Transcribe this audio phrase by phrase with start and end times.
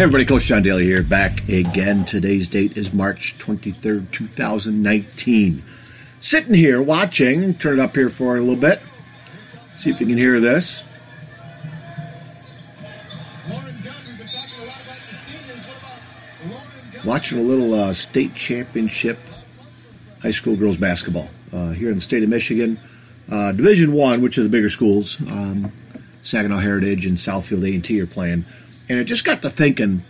[0.00, 2.06] Hey everybody, Coach John Daly here, back again.
[2.06, 5.62] Today's date is March 23rd, 2019.
[6.20, 8.80] Sitting here watching, turn it up here for a little bit.
[9.68, 10.84] See if you can hear this.
[17.04, 19.18] Watching a little uh, state championship
[20.22, 22.80] high school girls basketball uh, here in the state of Michigan.
[23.30, 25.70] Uh, Division One, which are the bigger schools, um,
[26.22, 28.46] Saginaw Heritage and Southfield A&T are playing
[28.90, 30.02] and it just got to thinking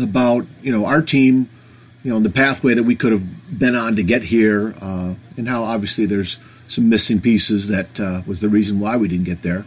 [0.00, 1.48] about you know our team,
[2.02, 5.46] you know, the pathway that we could have been on to get here, uh, and
[5.46, 6.38] how obviously there's
[6.68, 9.66] some missing pieces that uh, was the reason why we didn't get there.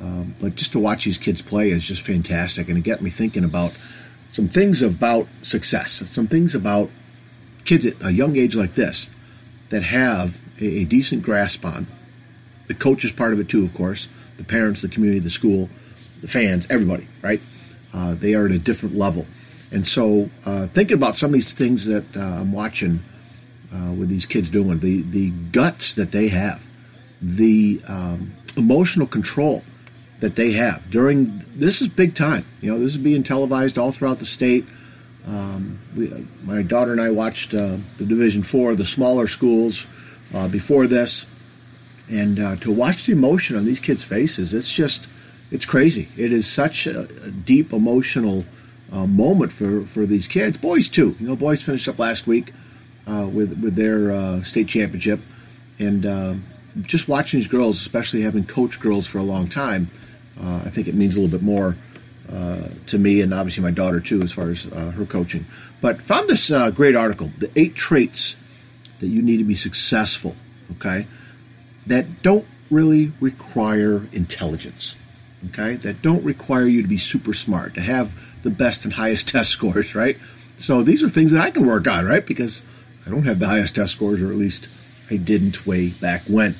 [0.00, 3.10] Um, but just to watch these kids play is just fantastic, and it got me
[3.10, 3.76] thinking about
[4.32, 6.88] some things about success, some things about
[7.66, 9.10] kids at a young age like this
[9.68, 11.86] that have a, a decent grasp on.
[12.66, 14.08] The coach is part of it too, of course.
[14.38, 15.68] The parents, the community, the school,
[16.22, 17.42] the fans, everybody, right?
[17.92, 19.26] Uh, they are at a different level.
[19.70, 23.00] And so, uh, thinking about some of these things that uh, I'm watching
[23.72, 26.64] uh, with these kids doing, the, the guts that they have,
[27.20, 29.62] the um, emotional control
[30.20, 32.44] that they have during this is big time.
[32.60, 34.64] You know, this is being televised all throughout the state.
[35.26, 39.86] Um, we, my daughter and I watched uh, the Division Four, the smaller schools,
[40.34, 41.26] uh, before this,
[42.10, 45.06] and to watch the emotion on these kids' faces, it's just
[45.50, 46.08] it's crazy.
[46.16, 48.44] It is such a, a deep emotional
[48.92, 50.56] uh, moment for, for these kids.
[50.56, 51.16] Boys too.
[51.18, 52.52] You know, boys finished up last week
[53.06, 55.20] uh, with with their uh, state championship,
[55.78, 56.34] and uh,
[56.82, 59.90] just watching these girls, especially having coached girls for a long time,
[60.40, 61.76] uh, I think it means a little bit more
[62.30, 65.46] uh, to me, and obviously my daughter too, as far as her coaching.
[65.80, 68.36] But found this great article: the eight traits
[69.00, 70.36] that you need to be successful.
[70.76, 71.06] Okay,
[71.86, 74.94] that don't really require intelligence
[75.46, 78.12] okay, that don't require you to be super smart, to have
[78.42, 80.16] the best and highest test scores, right?
[80.58, 82.24] So these are things that I can work on, right?
[82.24, 82.62] Because
[83.06, 84.68] I don't have the highest test scores, or at least
[85.10, 86.54] I didn't way back when.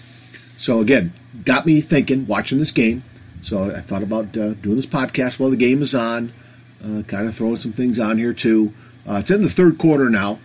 [0.57, 1.13] So again,
[1.45, 3.03] got me thinking, watching this game.
[3.43, 6.33] So I thought about uh, doing this podcast while the game is on,
[6.85, 8.73] uh, kind of throwing some things on here too.
[9.09, 10.39] Uh, it's in the third quarter now.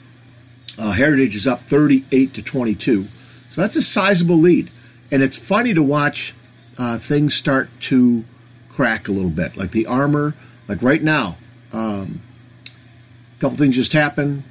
[0.78, 3.06] Uh, Heritage is up 38 to 22.
[3.50, 4.70] So that's a sizable lead.
[5.12, 6.34] And it's funny to watch
[6.78, 8.24] uh, things start to
[8.70, 9.56] crack a little bit.
[9.56, 10.36] Like the armor,
[10.68, 11.38] like right now,
[11.72, 12.22] um,
[12.66, 14.44] a couple things just happened.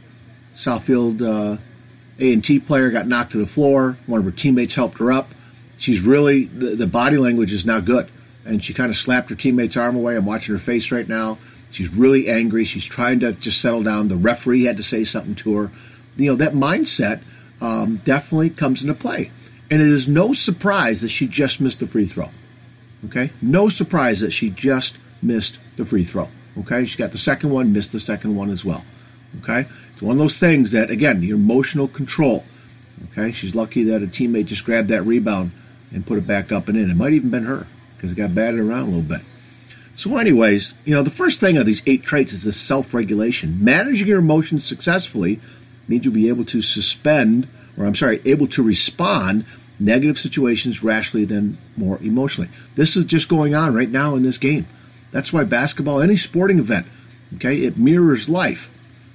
[0.55, 1.61] Southfield uh,
[2.19, 3.99] A&T player got knocked to the floor.
[4.07, 5.31] One of her teammates helped her up.
[5.79, 8.09] She's really, the, the body language is not good.
[8.45, 10.17] And she kind of slapped her teammate's arm away.
[10.17, 11.39] I'm watching her face right now.
[11.71, 12.65] She's really angry.
[12.65, 14.09] She's trying to just settle down.
[14.09, 15.71] The referee had to say something to her.
[16.17, 17.23] You know, that mindset
[17.61, 19.31] um, definitely comes into play.
[19.73, 22.29] And it is no surprise that she just missed the free throw.
[23.07, 23.31] Okay?
[23.41, 26.29] No surprise that she just missed the free throw.
[26.59, 26.85] Okay?
[26.85, 28.85] She got the second one, missed the second one as well.
[29.41, 29.67] Okay?
[29.95, 32.45] It's one of those things that, again, your emotional control.
[33.13, 33.33] Okay?
[33.33, 35.53] She's lucky that a teammate just grabbed that rebound
[35.91, 36.91] and put it back up and in.
[36.91, 37.67] It might even been her
[37.97, 39.23] because it got batted around a little bit.
[39.97, 43.65] So, anyways, you know, the first thing of these eight traits is this self regulation.
[43.65, 45.41] Managing your emotions successfully
[45.89, 49.47] means you'll be able to suspend, or I'm sorry, able to respond
[49.85, 52.51] negative situations rationally than more emotionally.
[52.77, 54.67] This is just going on right now in this game.
[55.11, 56.87] That's why basketball, any sporting event,
[57.35, 58.71] okay, it mirrors life,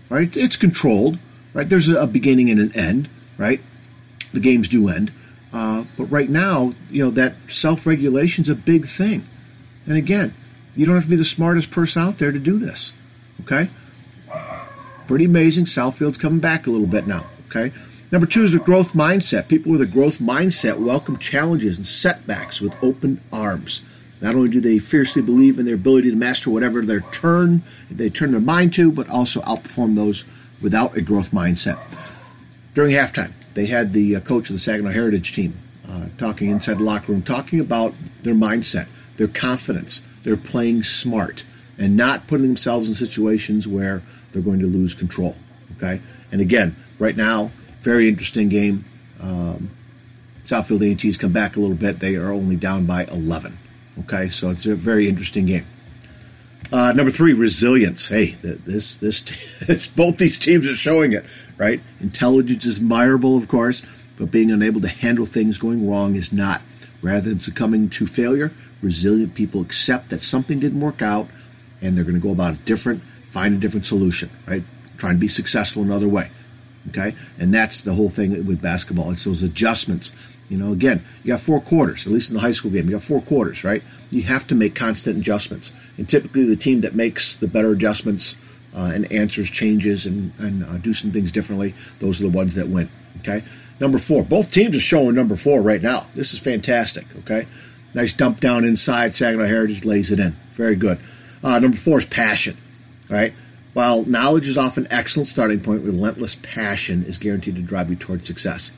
[0.10, 0.36] right?
[0.36, 1.18] It's controlled,
[1.54, 1.68] right?
[1.68, 3.62] There's a beginning and an end, right?
[4.34, 5.12] The games do end.
[5.54, 9.24] Uh, but right now, you know, that self regulation is a big thing.
[9.88, 10.34] And again,
[10.76, 12.94] you don't have to be the smartest person out there to do this,
[13.42, 13.70] okay?
[15.08, 15.66] Pretty amazing.
[15.66, 17.72] Southfield's coming back a little bit now, okay?
[18.09, 19.50] Number two is a growth mindset.
[19.50, 23.81] People with a growth mindset welcome challenges and setbacks with open arms.
[24.22, 28.09] Not only do they fiercely believe in their ability to master whatever their turn they
[28.09, 30.23] turn their mind to, but also outperform those
[30.62, 31.77] without a growth mindset.
[32.74, 35.57] During halftime, they had the uh, coach of the Saginaw Heritage team
[35.89, 37.94] uh, talking inside the locker room, talking about
[38.24, 38.88] their mindset,
[39.18, 41.44] their confidence, their playing smart,
[41.77, 44.01] and not putting themselves in situations where
[44.31, 45.36] they're going to lose control.
[45.75, 46.01] Okay,
[46.31, 47.51] and again, right now
[47.81, 48.85] very interesting game.
[49.21, 49.71] Um,
[50.45, 52.00] Southfield A&T has come back a little bit.
[52.00, 53.57] They are only down by 11.
[54.01, 55.65] Okay, so it's a very interesting game.
[56.71, 58.07] Uh, number three, resilience.
[58.07, 59.24] Hey, this this
[59.69, 61.25] it's both these teams are showing it,
[61.57, 61.81] right?
[62.01, 63.81] Intelligence is admirable, of course,
[64.18, 66.62] but being unable to handle things going wrong is not.
[67.01, 68.51] Rather than succumbing to failure,
[68.81, 71.27] resilient people accept that something didn't work out,
[71.81, 74.63] and they're going to go about it different, find a different solution, right?
[74.97, 76.29] Trying to be successful another way.
[76.89, 79.12] Okay, and that's the whole thing with basketball.
[79.12, 80.13] It's those adjustments
[80.50, 82.86] You know, again, you got four quarters, at least in the high school game.
[82.86, 83.84] You got four quarters, right?
[84.10, 85.72] You have to make constant adjustments.
[85.98, 88.36] And typically, the team that makes the better adjustments
[88.75, 92.56] uh, and answers changes and, and uh, do some things differently, those are the ones
[92.56, 92.89] that win.
[93.19, 93.44] Okay?
[93.80, 94.24] Number four.
[94.24, 96.07] Both teams are showing number four right now.
[96.16, 97.06] This is fantastic.
[97.19, 97.45] Okay?
[97.94, 99.16] Nice dump down inside.
[99.16, 100.31] Saginaw Heritage lays it in.
[100.54, 101.00] Very good.
[101.44, 102.57] Uh, number four is passion.
[103.10, 103.34] Right?
[103.77, 107.95] While knowledge is often an excellent starting point, relentless passion is guaranteed to drive you
[107.95, 108.71] towards success.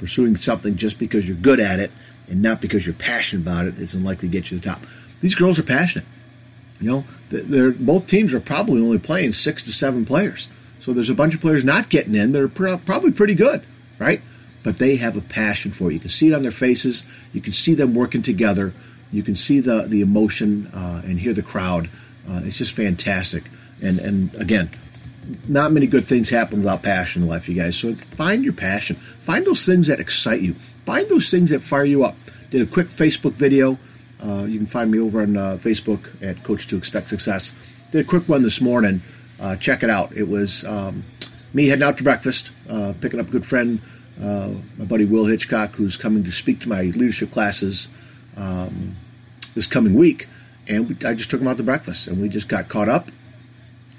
[0.00, 1.92] Pursuing something just because you're good at it
[2.26, 4.82] and not because you're passionate about it is unlikely to get you to the top.
[5.20, 6.04] These girls are passionate.
[6.80, 10.48] You know, they're, both teams are probably only playing six to seven players.
[10.80, 12.32] So there's a bunch of players not getting in.
[12.32, 13.62] They're pr- probably pretty good,
[14.00, 14.20] right?
[14.64, 15.94] But they have a passion for it.
[15.94, 17.04] You can see it on their faces.
[17.32, 18.72] You can see them working together.
[19.12, 21.88] You can see the the emotion uh, and hear the crowd.
[22.28, 23.44] Uh, it's just fantastic.
[23.82, 24.70] And and again,
[25.48, 27.76] not many good things happen without passion in life, you guys.
[27.76, 28.96] So find your passion.
[28.96, 30.54] Find those things that excite you.
[30.84, 32.16] Find those things that fire you up.
[32.50, 33.78] Did a quick Facebook video.
[34.22, 37.54] Uh, you can find me over on uh, Facebook at Coach to Expect Success.
[37.90, 39.00] Did a quick one this morning.
[39.40, 40.12] Uh, check it out.
[40.12, 41.04] It was um,
[41.54, 43.80] me heading out to breakfast, uh, picking up a good friend,
[44.22, 47.88] uh, my buddy Will Hitchcock, who's coming to speak to my leadership classes
[48.36, 48.96] um,
[49.54, 50.28] this coming week.
[50.68, 53.10] And we, I just took him out to breakfast, and we just got caught up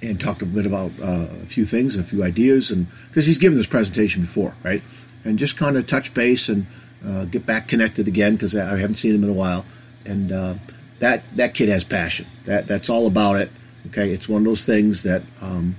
[0.02, 3.38] and talked a bit about uh, a few things, a few ideas, and because he's
[3.38, 4.82] given this presentation before, right?
[5.24, 6.66] And just kind of touch base and
[7.06, 9.66] uh, get back connected again because I haven't seen him in a while.
[10.06, 10.56] And uh,
[11.00, 12.26] that that kid has passion.
[12.46, 13.52] That that's all about it.
[13.88, 15.76] Okay, it's one of those things that um,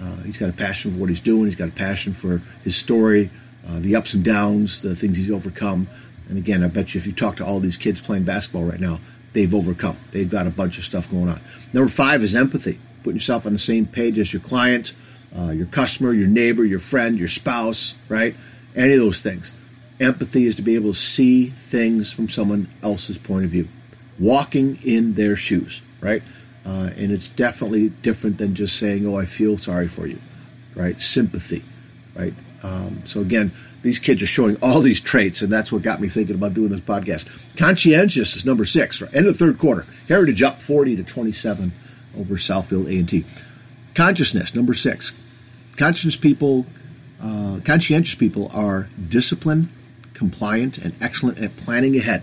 [0.00, 1.44] uh, he's got a passion for what he's doing.
[1.44, 3.30] He's got a passion for his story,
[3.68, 5.88] uh, the ups and downs, the things he's overcome.
[6.28, 8.80] And again, I bet you if you talk to all these kids playing basketball right
[8.80, 8.98] now,
[9.32, 9.96] they've overcome.
[10.12, 11.40] They've got a bunch of stuff going on.
[11.72, 14.94] Number five is empathy putting yourself on the same page as your client,
[15.38, 18.34] uh, your customer, your neighbor, your friend, your spouse, right?
[18.74, 19.52] Any of those things.
[20.00, 23.68] Empathy is to be able to see things from someone else's point of view,
[24.18, 26.22] walking in their shoes, right?
[26.66, 30.18] Uh, and it's definitely different than just saying, "Oh, I feel sorry for you,"
[30.74, 31.00] right?
[31.00, 31.62] Sympathy,
[32.16, 32.34] right?
[32.62, 33.52] Um, so again,
[33.82, 36.70] these kids are showing all these traits, and that's what got me thinking about doing
[36.70, 37.26] this podcast.
[37.56, 39.00] Conscientious is number six.
[39.00, 39.14] Right?
[39.14, 41.72] End of the third quarter, Heritage up forty to twenty-seven
[42.18, 43.24] over Southfield A&T.
[43.94, 45.12] Consciousness, number six.
[45.76, 46.66] Conscious people,
[47.22, 49.68] uh, conscientious people are disciplined,
[50.14, 52.22] compliant, and excellent at planning ahead.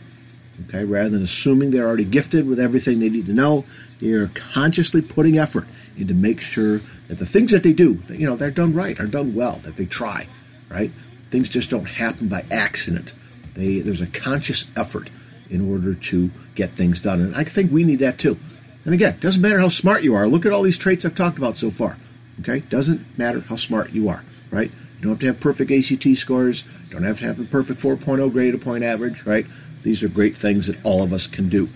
[0.69, 3.65] Okay, rather than assuming they're already gifted with everything they need to know,
[3.99, 5.65] they are consciously putting effort
[5.97, 8.99] into make sure that the things that they do, that, you know, they're done right,
[8.99, 10.27] are done well, that they try,
[10.69, 10.91] right?
[11.29, 13.13] Things just don't happen by accident.
[13.53, 15.09] They, there's a conscious effort
[15.49, 18.38] in order to get things done, and I think we need that too.
[18.85, 20.27] And again, doesn't matter how smart you are.
[20.27, 21.97] Look at all these traits I've talked about so far.
[22.39, 22.59] Okay?
[22.61, 24.71] Doesn't matter how smart you are, right?
[24.71, 26.63] You don't have to have perfect ACT scores.
[26.89, 29.45] Don't have to have a perfect 4.0 grade or point average, right?
[29.83, 31.69] These are great things that all of us can do.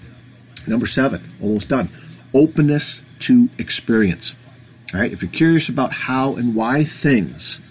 [0.68, 1.90] Number seven, almost done.
[2.34, 4.36] Openness to experience.
[4.94, 5.12] All right?
[5.12, 7.62] If you're curious about how and why things,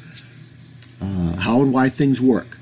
[1.00, 2.58] uh, how and why things work,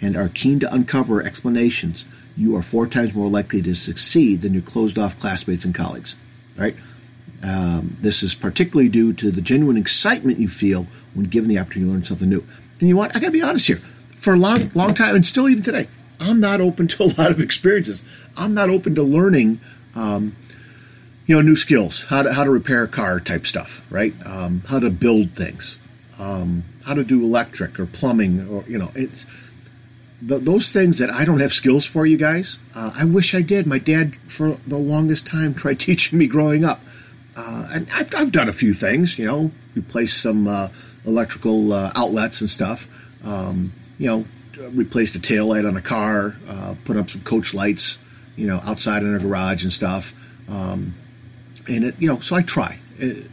[0.00, 2.04] and are keen to uncover explanations,
[2.38, 6.14] you are four times more likely to succeed than your closed off classmates and colleagues.
[6.56, 6.76] Right?
[7.42, 11.88] Um, this is particularly due to the genuine excitement you feel when given the opportunity
[11.88, 12.44] to learn something new.
[12.80, 13.80] And you want, I got to be honest here.
[14.16, 15.88] For a long, long time, and still even today,
[16.20, 18.02] I'm not open to a lot of experiences.
[18.36, 19.60] I'm not open to learning,
[19.94, 20.36] um,
[21.26, 24.14] you know, new skills, how to how to repair a car type stuff, right?
[24.26, 25.78] Um, how to build things,
[26.18, 29.26] um, how to do electric or plumbing, or you know, it's
[30.20, 33.66] those things that I don't have skills for, you guys, uh, I wish I did.
[33.66, 36.80] My dad, for the longest time, tried teaching me growing up.
[37.36, 40.68] Uh, and I've, I've, done a few things, you know, replaced some uh,
[41.06, 42.88] electrical uh, outlets and stuff.
[43.24, 44.24] Um, you know,
[44.70, 47.98] replaced a tail light on a car, uh, put up some coach lights,
[48.34, 50.12] you know, outside in a garage and stuff.
[50.48, 50.94] Um,
[51.68, 52.78] and it, you know, so I try.
[52.98, 53.30] It,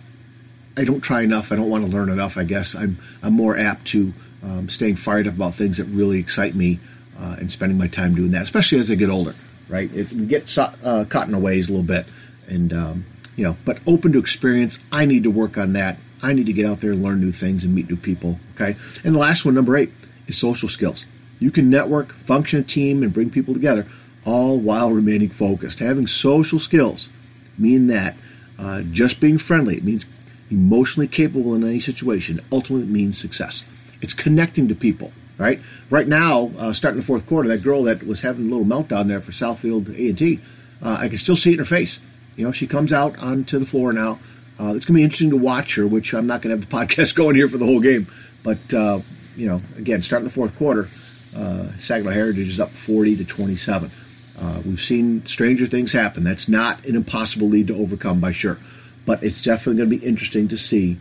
[0.77, 1.51] I don't try enough.
[1.51, 2.37] I don't want to learn enough.
[2.37, 4.13] I guess I'm I'm more apt to
[4.45, 6.79] um, staying fired up about things that really excite me
[7.19, 9.33] uh, and spending my time doing that, especially as I get older,
[9.67, 9.91] right?
[9.93, 12.05] It can get uh, caught in the ways a little bit,
[12.47, 14.79] and um, you know, but open to experience.
[14.91, 15.97] I need to work on that.
[16.21, 18.39] I need to get out there and learn new things and meet new people.
[18.55, 19.91] Okay, and the last one, number eight,
[20.27, 21.05] is social skills.
[21.39, 23.87] You can network, function a team, and bring people together,
[24.25, 25.79] all while remaining focused.
[25.79, 27.09] Having social skills
[27.57, 28.15] mean that
[28.59, 29.77] uh, just being friendly.
[29.77, 30.05] It means
[30.51, 32.39] emotionally capable in any situation.
[32.51, 33.63] Ultimately, means success.
[34.05, 35.59] It's connecting to people, right?
[35.89, 39.07] Right now, uh, starting the fourth quarter, that girl that was having a little meltdown
[39.07, 40.39] there for Southfield A and T,
[40.83, 41.99] uh, I can still see it in her face.
[42.35, 44.19] You know, she comes out onto the floor now.
[44.59, 46.69] Uh, it's going to be interesting to watch her, which I'm not going to have
[46.69, 48.05] the podcast going here for the whole game.
[48.43, 48.99] But uh,
[49.35, 50.87] you know, again, starting the fourth quarter,
[51.35, 53.91] Uh, Saginaw Heritage is up 40 to 27.
[54.39, 56.23] Uh, we've seen stranger things happen.
[56.23, 58.57] That's not an impossible lead to overcome, by sure,
[59.05, 60.95] but it's definitely going to be interesting to see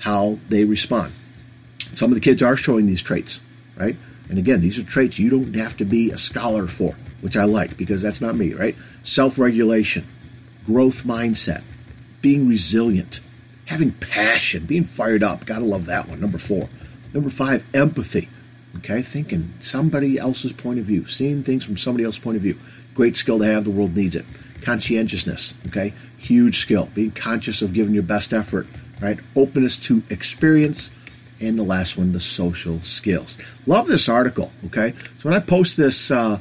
[0.00, 1.12] how they respond.
[1.92, 3.40] Some of the kids are showing these traits,
[3.76, 3.96] right?
[4.28, 7.44] And again, these are traits you don't have to be a scholar for, which I
[7.44, 8.76] like because that's not me, right?
[9.02, 10.06] Self regulation,
[10.66, 11.62] growth mindset,
[12.20, 13.20] being resilient,
[13.66, 15.46] having passion, being fired up.
[15.46, 16.20] Gotta love that one.
[16.20, 16.68] Number four.
[17.14, 18.28] Number five, empathy.
[18.76, 22.58] Okay, thinking somebody else's point of view, seeing things from somebody else's point of view.
[22.94, 23.64] Great skill to have.
[23.64, 24.26] The world needs it.
[24.60, 25.54] Conscientiousness.
[25.68, 26.88] Okay, huge skill.
[26.94, 28.66] Being conscious of giving your best effort.
[29.00, 29.18] Right.
[29.36, 30.90] Openness to experience.
[31.40, 33.38] And the last one, the social skills.
[33.66, 34.50] Love this article.
[34.66, 36.38] Okay, so when I post this, uh,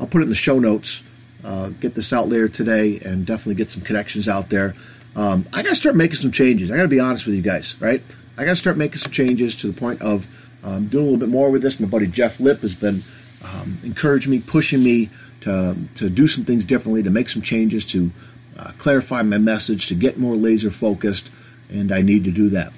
[0.00, 1.02] I'll put it in the show notes.
[1.44, 4.74] Uh, get this out there today, and definitely get some connections out there.
[5.16, 6.70] Um, I got to start making some changes.
[6.70, 8.02] I got to be honest with you guys, right?
[8.36, 10.26] I got to start making some changes to the point of
[10.62, 11.80] um, doing a little bit more with this.
[11.80, 13.02] My buddy Jeff Lip has been
[13.44, 15.10] um, encouraging me, pushing me
[15.42, 18.10] to, to do some things differently, to make some changes, to
[18.58, 21.30] uh, clarify my message, to get more laser focused,
[21.70, 22.72] and I need to do that.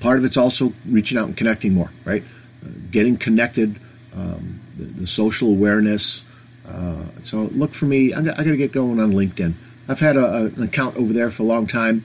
[0.00, 2.22] Part of it's also reaching out and connecting more, right?
[2.64, 3.76] Uh, getting connected,
[4.14, 6.22] um, the, the, social awareness.
[6.68, 8.12] Uh, so look for me.
[8.12, 9.54] I got, to get going on LinkedIn.
[9.88, 12.04] I've had a, a, an account over there for a long time,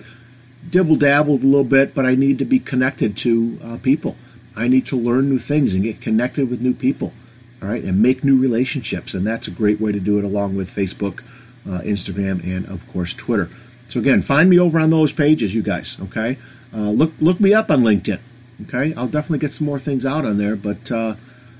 [0.69, 4.15] dibble dabbled a little bit, but I need to be connected to uh, people.
[4.55, 7.13] I need to learn new things and get connected with new people,
[7.61, 9.13] all right, and make new relationships.
[9.13, 11.21] And that's a great way to do it, along with Facebook,
[11.67, 13.49] uh, Instagram, and of course Twitter.
[13.87, 15.97] So again, find me over on those pages, you guys.
[16.01, 16.37] Okay,
[16.73, 18.19] uh, look look me up on LinkedIn.
[18.63, 21.15] Okay, I'll definitely get some more things out on there, but uh,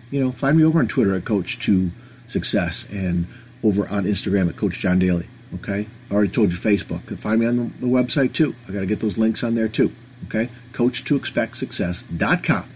[0.10, 1.92] you know, find me over on Twitter at Coach to
[2.28, 3.28] Success and
[3.64, 5.28] over on Instagram at Coach John Daly.
[5.56, 7.18] Okay, I already told you Facebook.
[7.18, 8.56] Find me on the, website too.
[8.68, 9.94] I got to get those links on there too.
[10.28, 12.70] Okay, coach2expectsuccess.com.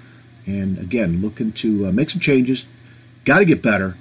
[0.48, 2.66] And again, looking to uh, make some changes.
[3.24, 3.96] Got to get better.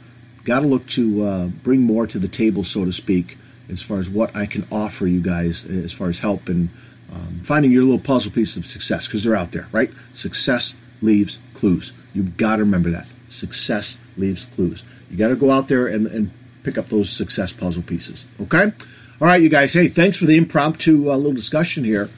[0.45, 3.39] Got to look to uh, bring more to the table, so to speak,
[3.69, 6.69] as far as what I can offer you guys as far as help and
[7.15, 9.91] um, finding your little puzzle piece of success because they're out there, right?
[10.13, 11.93] Success leaves clues.
[12.15, 13.07] You've got to remember that.
[13.29, 14.83] Success leaves clues.
[15.11, 16.31] You got to go out there and, and
[16.63, 18.25] pick up those success puzzle pieces.
[18.41, 18.73] Okay?
[19.21, 19.73] All right, you guys.
[19.73, 22.09] Hey, thanks for the impromptu uh, little discussion here.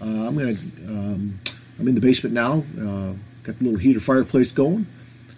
[0.00, 0.54] Uh, I'm gonna.
[0.88, 1.38] Um,
[1.78, 2.64] I'm in the basement now.
[2.78, 4.86] Uh, got the little heater fireplace going.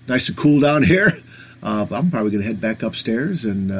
[0.06, 1.20] Nice and cool down here.
[1.62, 3.72] Uh, I'm probably gonna head back upstairs and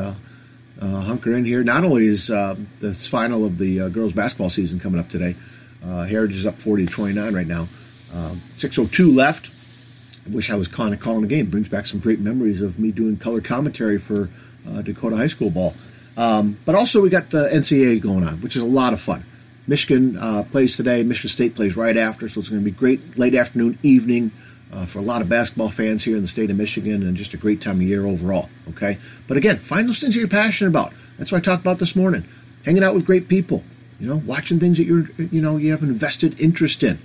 [0.80, 1.62] uh, uh, hunker in here.
[1.62, 5.36] Not only is the final of the girls basketball season coming up today.
[5.82, 7.68] Heritage is up 40 to 29 right now.
[8.56, 9.50] 6:02 left.
[10.26, 11.46] I wish I was calling the game.
[11.46, 14.28] Brings back some great memories of me doing color commentary for
[14.68, 15.74] uh, Dakota High School ball.
[16.16, 19.24] Um, but also we got the NCAA going on, which is a lot of fun.
[19.66, 21.02] Michigan uh, plays today.
[21.02, 24.32] Michigan State plays right after, so it's going to be great late afternoon, evening
[24.72, 27.34] uh, for a lot of basketball fans here in the state of Michigan, and just
[27.34, 28.48] a great time of year overall.
[28.70, 30.92] Okay, but again, find those things that you're passionate about.
[31.18, 32.24] That's what I talked about this morning.
[32.64, 33.64] Hanging out with great people,
[33.98, 36.98] you know, watching things that you're, you know, you have an invested interest in.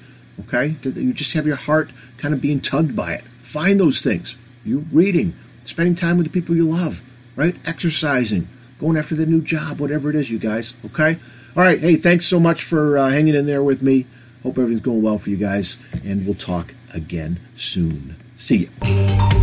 [0.47, 3.23] Okay, that you just have your heart kind of being tugged by it.
[3.41, 4.35] Find those things.
[4.65, 7.03] You reading, spending time with the people you love
[7.35, 7.55] right?
[7.65, 8.47] Exercising,
[8.79, 10.73] going after the new job, whatever it is, you guys.
[10.85, 11.17] Okay?
[11.55, 11.79] All right.
[11.79, 14.05] Hey, thanks so much for uh, hanging in there with me.
[14.43, 18.15] Hope everything's going well for you guys, and we'll talk again soon.
[18.35, 19.42] See you.